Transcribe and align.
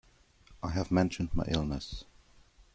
I 0.63 0.71
have 0.71 0.89
mentioned 0.89 1.35
my 1.35 1.45
illness. 1.47 2.05